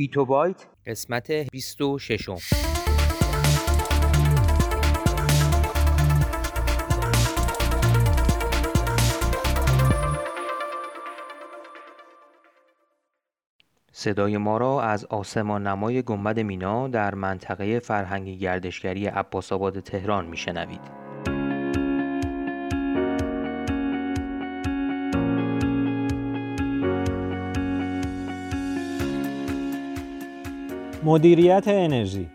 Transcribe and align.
بیتو 0.00 0.24
بایت 0.24 0.66
قسمت 0.86 1.30
26 1.32 2.28
صدای 13.92 14.36
ما 14.36 14.58
را 14.58 14.82
از 14.82 15.04
آسمان 15.04 15.66
نمای 15.66 16.02
گنبد 16.02 16.40
مینا 16.40 16.88
در 16.88 17.14
منطقه 17.14 17.78
فرهنگی 17.78 18.38
گردشگری 18.38 19.06
عباس 19.06 19.52
آباد 19.52 19.80
تهران 19.80 20.26
میشنوید. 20.26 20.99
مدیریت 31.04 31.64
انرژی 31.68 32.28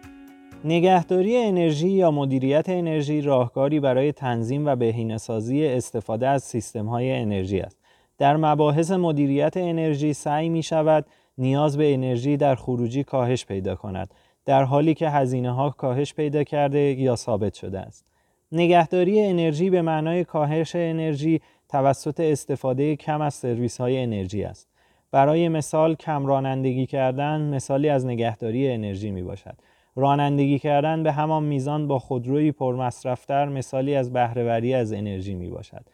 نگهداری 0.64 1.38
انرژی 1.38 1.90
یا 1.90 2.12
مدیریت 2.12 2.70
انرژی 2.70 3.22
راهکاری 3.22 3.80
برای 3.80 4.12
تنظیم 4.12 4.66
و 4.66 4.76
بهینه‌سازی 4.76 5.68
استفاده 5.68 6.28
از 6.28 6.44
سیستم‌های 6.44 7.12
انرژی 7.12 7.60
است. 7.60 7.78
در 8.18 8.38
مباحث 8.38 8.92
مدیریت 8.92 9.58
انرژی 9.58 10.14
سعی 10.14 10.50
می 10.50 10.64
شود 10.64 11.06
نیاز 11.38 11.78
به 11.78 11.94
انرژی 11.94 12.38
در 12.38 12.56
خروجی 12.56 13.04
کاهش 13.04 13.46
پیدا 13.46 13.76
کند 13.76 14.14
در 14.46 14.64
حالی 14.64 14.94
که 14.94 15.10
هزینه 15.10 15.52
ها 15.52 15.70
کاهش 15.70 16.14
پیدا 16.14 16.44
کرده 16.44 16.80
یا 16.80 17.16
ثابت 17.16 17.54
شده 17.54 17.80
است. 17.80 18.06
نگهداری 18.52 19.22
انرژی 19.22 19.70
به 19.70 19.82
معنای 19.82 20.24
کاهش 20.24 20.76
انرژی 20.76 21.42
توسط 21.70 22.20
استفاده 22.20 22.96
کم 22.96 23.22
از 23.22 23.34
سرویس 23.34 23.82
های 23.82 23.98
انرژی 23.98 24.44
است. 24.44 24.75
برای 25.16 25.50
مثال 25.50 25.96
کم 25.96 26.26
رانندگی 26.26 26.86
کردن 26.86 27.42
مثالی 27.42 27.90
از 27.90 28.06
نگهداری 28.06 28.72
انرژی 28.72 29.12
می 29.12 29.24
باشد. 29.24 29.56
رانندگی 29.96 30.60
کردن 30.60 31.04
به 31.04 31.12
همان 31.12 31.44
میزان 31.44 31.88
با 31.88 32.00
خودروی 32.00 32.52
پرمصرفتر 32.52 33.50
مثالی 33.50 33.96
از 33.96 34.14
بهرهوری 34.14 34.74
از 34.74 34.94
انرژی 34.94 35.36
می 35.36 35.50
باشد. 35.50 35.86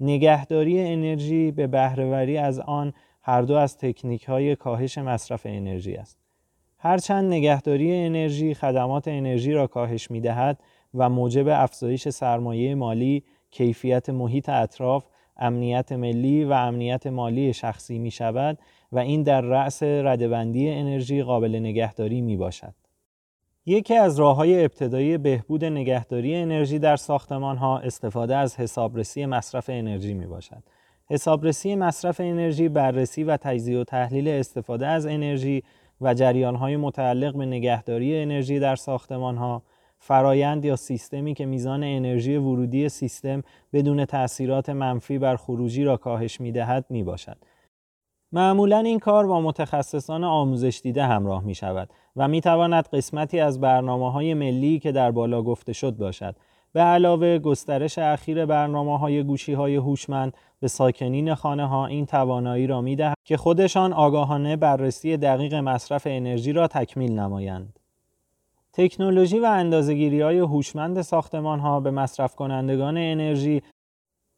نگهداری 0.00 0.80
انرژی 0.80 1.50
به 1.50 1.66
بهرهوری 1.66 2.38
از 2.38 2.60
آن 2.60 2.92
هر 3.22 3.42
دو 3.42 3.54
از 3.54 3.78
تکنیک 3.78 4.24
های 4.24 4.56
کاهش 4.56 4.98
مصرف 4.98 5.42
انرژی 5.44 5.94
است. 5.96 6.18
هرچند 6.78 7.32
نگهداری 7.32 7.96
انرژی 7.96 8.54
خدمات 8.54 9.08
انرژی 9.08 9.52
را 9.52 9.66
کاهش 9.66 10.10
می 10.10 10.20
دهد 10.20 10.60
و 10.94 11.08
موجب 11.08 11.48
افزایش 11.48 12.08
سرمایه 12.08 12.74
مالی، 12.74 13.24
کیفیت 13.50 14.10
محیط 14.10 14.48
اطراف 14.48 15.04
امنیت 15.42 15.92
ملی 15.92 16.44
و 16.44 16.52
امنیت 16.52 17.06
مالی 17.06 17.52
شخصی 17.52 17.98
می 17.98 18.10
شود 18.10 18.58
و 18.92 18.98
این 18.98 19.22
در 19.22 19.40
رأس 19.40 19.82
ردبندی 19.82 20.70
انرژی 20.70 21.22
قابل 21.22 21.56
نگهداری 21.56 22.20
می 22.20 22.36
باشد. 22.36 22.74
یکی 23.66 23.94
از 23.94 24.20
راه 24.20 24.36
های 24.36 24.64
ابتدایی 24.64 25.18
بهبود 25.18 25.64
نگهداری 25.64 26.34
انرژی 26.36 26.78
در 26.78 26.96
ساختمان 26.96 27.56
ها 27.56 27.78
استفاده 27.78 28.36
از 28.36 28.56
حسابرسی 28.56 29.26
مصرف 29.26 29.70
انرژی 29.72 30.14
می 30.14 30.26
باشد. 30.26 30.62
حسابرسی 31.10 31.74
مصرف 31.74 32.20
انرژی 32.20 32.68
بررسی 32.68 33.24
و 33.24 33.36
تجزیه 33.36 33.80
و 33.80 33.84
تحلیل 33.84 34.28
استفاده 34.28 34.86
از 34.86 35.06
انرژی 35.06 35.62
و 36.00 36.14
جریان 36.14 36.54
های 36.54 36.76
متعلق 36.76 37.36
به 37.36 37.46
نگهداری 37.46 38.22
انرژی 38.22 38.58
در 38.58 38.76
ساختمان 38.76 39.36
ها 39.36 39.62
فرایند 40.04 40.64
یا 40.64 40.76
سیستمی 40.76 41.34
که 41.34 41.46
میزان 41.46 41.82
انرژی 41.84 42.36
ورودی 42.36 42.88
سیستم 42.88 43.42
بدون 43.72 44.04
تأثیرات 44.04 44.70
منفی 44.70 45.18
بر 45.18 45.36
خروجی 45.36 45.84
را 45.84 45.96
کاهش 45.96 46.40
می 46.40 46.52
دهد 46.52 46.84
می 46.90 47.02
باشد. 47.02 47.36
معمولا 48.32 48.78
این 48.78 48.98
کار 48.98 49.26
با 49.26 49.40
متخصصان 49.40 50.24
آموزش 50.24 50.80
دیده 50.82 51.04
همراه 51.04 51.44
می 51.44 51.54
شود 51.54 51.90
و 52.16 52.28
می 52.28 52.40
تواند 52.40 52.88
قسمتی 52.88 53.40
از 53.40 53.60
برنامه 53.60 54.12
های 54.12 54.34
ملی 54.34 54.78
که 54.78 54.92
در 54.92 55.10
بالا 55.10 55.42
گفته 55.42 55.72
شد 55.72 55.96
باشد. 55.96 56.36
به 56.72 56.80
علاوه 56.80 57.38
گسترش 57.38 57.98
اخیر 57.98 58.46
برنامه 58.46 58.98
های 58.98 59.22
گوشی 59.22 59.52
های 59.52 59.76
هوشمند 59.76 60.36
به 60.60 60.68
ساکنین 60.68 61.34
خانه 61.34 61.66
ها 61.66 61.86
این 61.86 62.06
توانایی 62.06 62.66
را 62.66 62.80
می 62.80 62.96
دهد 62.96 63.16
که 63.24 63.36
خودشان 63.36 63.92
آگاهانه 63.92 64.56
بررسی 64.56 65.16
دقیق 65.16 65.54
مصرف 65.54 66.02
انرژی 66.06 66.52
را 66.52 66.68
تکمیل 66.68 67.12
نمایند. 67.12 67.78
تکنولوژی 68.72 69.38
و 69.38 69.44
اندازهگیری 69.44 70.20
های 70.20 70.38
هوشمند 70.38 71.02
ساختمان 71.02 71.60
ها 71.60 71.80
به 71.80 71.90
مصرف 71.90 72.34
کنندگان 72.34 72.96
انرژی 72.96 73.62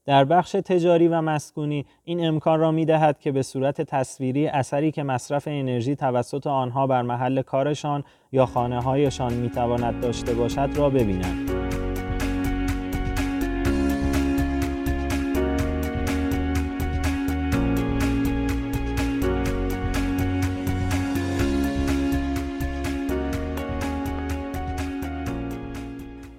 در 0.07 0.25
بخش 0.25 0.53
تجاری 0.53 1.09
و 1.09 1.21
مسکونی 1.21 1.87
این 2.05 2.27
امکان 2.27 2.61
را 2.61 2.71
می 2.71 2.85
دهد 2.85 3.19
که 3.19 3.33
به 3.33 3.43
صورت 3.43 3.83
تصویری 3.83 4.47
اثری 4.47 4.93
که 4.93 5.03
مصرف 5.03 5.49
انرژی 5.49 5.97
توسط 5.97 6.47
آنها 6.47 6.87
بر 6.87 7.03
محل 7.03 7.43
کارشان 7.43 8.05
یا 8.33 8.47
خانه 8.47 8.83
هایشان 8.83 9.33
می 9.33 9.51
تواند 9.51 10.01
داشته 10.01 10.35
باشد 10.35 10.71
را 10.77 10.91
ببینند. 10.91 11.54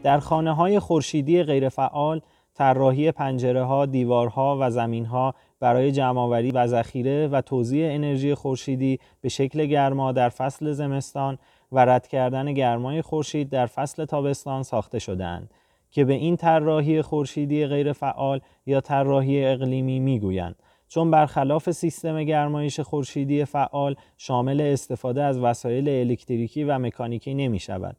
در 0.05 0.19
خانه 0.19 0.53
های 0.53 0.79
خورشیدی 0.79 1.43
غیرفعال 1.43 2.21
طراحی 2.53 3.11
پنجره 3.11 3.63
ها، 3.63 3.85
دیوارها 3.85 4.57
و 4.61 4.69
زمین 4.69 5.05
ها 5.05 5.33
برای 5.59 5.91
جمعآوری 5.91 6.51
و 6.51 6.67
ذخیره 6.67 7.27
و 7.27 7.41
توزیع 7.41 7.93
انرژی 7.93 8.35
خورشیدی 8.35 8.99
به 9.21 9.29
شکل 9.29 9.65
گرما 9.65 10.11
در 10.11 10.29
فصل 10.29 10.71
زمستان 10.71 11.37
و 11.71 11.85
رد 11.85 12.07
کردن 12.07 12.53
گرمای 12.53 13.01
خورشید 13.01 13.49
در 13.49 13.65
فصل 13.65 14.05
تابستان 14.05 14.63
ساخته 14.63 14.99
شدهاند 14.99 15.51
که 15.91 16.05
به 16.05 16.13
این 16.13 16.35
طراحی 16.35 17.01
خورشیدی 17.01 17.65
غیرفعال 17.65 18.41
یا 18.65 18.81
طراحی 18.81 19.45
اقلیمی 19.45 19.99
می‌گویند. 19.99 20.55
چون 20.87 21.11
برخلاف 21.11 21.71
سیستم 21.71 22.23
گرمایش 22.23 22.79
خورشیدی 22.79 23.45
فعال 23.45 23.95
شامل 24.17 24.61
استفاده 24.61 25.23
از 25.23 25.39
وسایل 25.39 25.89
الکتریکی 25.89 26.63
و 26.63 26.79
مکانیکی 26.79 27.33
نمی 27.33 27.59
شود 27.59 27.97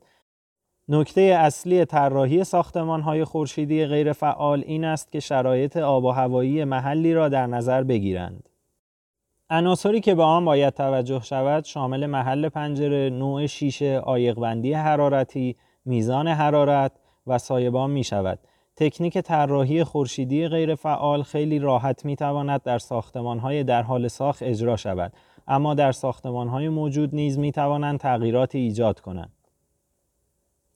نکته 0.89 1.21
اصلی 1.21 1.85
طراحی 1.85 2.43
های 3.05 3.25
خورشیدی 3.25 3.87
غیرفعال 3.87 4.65
این 4.67 4.85
است 4.85 5.13
که 5.13 5.21
شرایط 5.21 5.77
آب 5.77 6.05
و 6.05 6.11
هوایی 6.11 6.65
محلی 6.65 7.15
را 7.15 7.29
در 7.29 7.47
نظر 7.47 7.83
بگیرند. 7.83 8.49
عناصری 9.51 10.01
که 10.01 10.15
به 10.15 10.23
آن 10.23 10.45
باید 10.45 10.75
توجه 10.75 11.21
شود 11.21 11.65
شامل 11.65 12.07
محل 12.07 12.49
پنجره، 12.49 13.11
نوع 13.11 13.47
شیشه، 13.47 13.99
آیقبندی 13.99 14.73
حرارتی، 14.73 15.57
میزان 15.85 16.29
حرارت 16.29 16.93
و 17.27 17.39
سایبان 17.39 17.91
می 17.91 18.05
شود. 18.05 18.39
تکنیک 18.77 19.19
طراحی 19.19 19.85
خورشیدی 19.85 20.49
غیرفعال 20.49 21.23
خیلی 21.23 21.59
راحت 21.59 22.05
می 22.05 22.17
تواند 22.17 22.63
در 22.63 22.79
های 23.43 23.65
در 23.65 23.83
حال 23.83 24.09
ساخت 24.09 24.43
اجرا 24.43 24.77
شود، 24.77 25.13
اما 25.49 25.75
در 25.75 25.93
های 26.35 26.69
موجود 26.69 27.15
نیز 27.15 27.39
می 27.39 27.53
توانند 27.53 27.99
تغییراتی 27.99 28.59
ایجاد 28.59 29.01
کنند. 29.01 29.36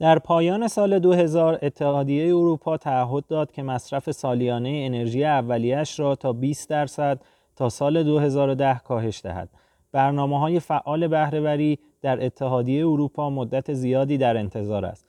در 0.01 0.19
پایان 0.19 0.69
سال 0.69 0.99
2000 0.99 1.59
اتحادیه 1.63 2.27
اروپا 2.27 2.77
تعهد 2.77 3.27
داد 3.27 3.53
که 3.53 3.63
مصرف 3.63 4.11
سالیانه 4.11 4.83
انرژی 4.87 5.25
اولیش 5.25 6.01
را 6.01 6.15
تا 6.15 6.33
20 6.33 6.69
درصد 6.69 7.21
تا 7.57 7.69
سال 7.69 8.03
2010 8.03 8.81
کاهش 8.85 9.21
دهد. 9.25 9.49
برنامه 9.93 10.39
های 10.39 10.61
فعال 10.61 11.09
بهرهوری 11.09 11.79
در 12.03 12.25
اتحادیه 12.25 12.87
اروپا 12.87 13.31
مدت 13.31 13.73
زیادی 13.73 14.19
در 14.19 14.37
انتظار 14.37 14.85
است. 14.85 15.07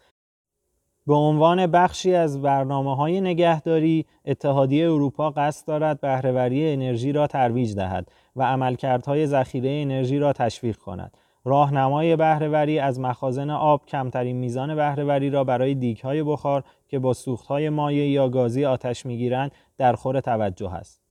به 1.07 1.13
عنوان 1.13 1.67
بخشی 1.67 2.15
از 2.15 2.41
برنامه 2.41 2.95
های 2.95 3.21
نگهداری، 3.21 4.05
اتحادیه 4.25 4.85
اروپا 4.85 5.29
قصد 5.29 5.67
دارد 5.67 6.01
بهرهوری 6.01 6.73
انرژی 6.73 7.11
را 7.11 7.27
ترویج 7.27 7.75
دهد 7.75 8.11
و 8.35 8.43
عملکردهای 8.43 9.27
ذخیره 9.27 9.69
انرژی 9.69 10.19
را 10.19 10.33
تشویق 10.33 10.77
کند. 10.77 11.17
راهنمای 11.45 12.15
بهرهوری 12.15 12.79
از 12.79 12.99
مخازن 12.99 13.49
آب 13.49 13.85
کمترین 13.85 14.35
میزان 14.35 14.75
بهرهوری 14.75 15.29
را 15.29 15.43
برای 15.43 15.75
دیگهای 15.75 16.23
بخار 16.23 16.63
که 16.87 16.99
با 16.99 17.13
سوختهای 17.13 17.69
مایع 17.69 18.09
یا 18.09 18.29
گازی 18.29 18.65
آتش 18.65 19.05
می‌گیرند 19.05 19.51
در 19.77 19.93
خور 19.93 20.19
توجه 20.19 20.73
است. 20.73 21.01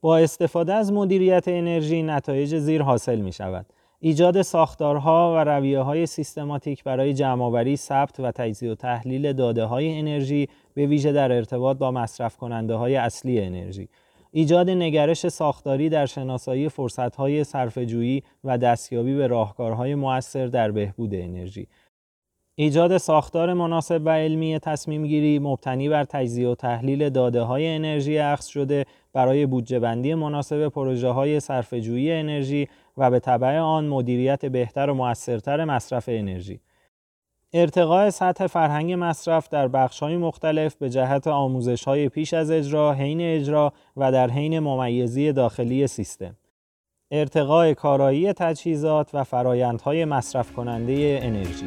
با 0.00 0.18
استفاده 0.18 0.74
از 0.74 0.92
مدیریت 0.92 1.48
انرژی 1.48 2.02
نتایج 2.02 2.56
زیر 2.56 2.82
حاصل 2.82 3.20
می 3.20 3.32
شود. 3.32 3.66
ایجاد 4.00 4.42
ساختارها 4.42 5.34
و 5.36 5.44
رویه 5.44 5.80
های 5.80 6.06
سیستماتیک 6.06 6.84
برای 6.84 7.14
جمعآوری، 7.14 7.76
ثبت 7.76 8.20
و 8.20 8.30
تجزیه 8.30 8.72
و 8.72 8.74
تحلیل 8.74 9.32
داده 9.32 9.64
های 9.64 9.98
انرژی 9.98 10.48
به 10.74 10.86
ویژه 10.86 11.12
در 11.12 11.32
ارتباط 11.32 11.76
با 11.76 11.90
مصرف 11.90 12.36
کننده 12.36 12.74
های 12.74 12.96
اصلی 12.96 13.40
انرژی 13.40 13.88
ایجاد 14.32 14.70
نگرش 14.70 15.28
ساختاری 15.28 15.88
در 15.88 16.06
شناسایی 16.06 16.68
فرصتهای 16.68 17.44
صرفه‌جویی 17.44 18.22
و 18.44 18.58
دستیابی 18.58 19.14
به 19.14 19.26
راهکارهای 19.26 19.94
مؤثر 19.94 20.46
در 20.46 20.70
بهبود 20.70 21.14
انرژی 21.14 21.68
ایجاد 22.58 22.98
ساختار 22.98 23.52
مناسب 23.54 24.02
و 24.04 24.10
علمی 24.10 24.58
تصمیم 24.58 25.06
گیری 25.06 25.38
مبتنی 25.38 25.88
بر 25.88 26.04
تجزیه 26.04 26.48
و 26.48 26.54
تحلیل 26.54 27.08
داده 27.08 27.42
های 27.42 27.66
انرژی 27.66 28.18
اخذ 28.18 28.46
شده 28.46 28.84
برای 29.12 29.46
بودجه 29.46 29.78
بندی 29.78 30.14
مناسب 30.14 30.68
پروژه 30.68 31.08
های 31.08 31.40
صرفه‌جویی 31.40 32.12
انرژی 32.12 32.68
و 32.96 33.10
به 33.10 33.18
طبع 33.18 33.58
آن 33.58 33.86
مدیریت 33.86 34.46
بهتر 34.46 34.90
و 34.90 34.94
موثرتر 34.94 35.64
مصرف 35.64 36.04
انرژی. 36.08 36.60
ارتقاء 37.58 38.10
سطح 38.10 38.46
فرهنگ 38.46 38.94
مصرف 38.98 39.48
در 39.48 39.68
بخش‌های 39.68 40.16
مختلف 40.16 40.74
به 40.74 40.90
جهت 40.90 41.26
آموزش‌های 41.26 42.08
پیش 42.08 42.34
از 42.34 42.50
اجرا، 42.50 42.92
حین 42.92 43.20
اجرا 43.20 43.72
و 43.96 44.12
در 44.12 44.30
حین 44.30 44.58
ممیزی 44.58 45.32
داخلی 45.32 45.86
سیستم. 45.86 46.36
ارتقاء 47.10 47.74
کارایی 47.74 48.32
تجهیزات 48.32 49.10
و 49.14 49.24
فرایندهای 49.24 50.04
مصرف 50.04 50.52
کننده 50.52 51.18
انرژی. 51.22 51.66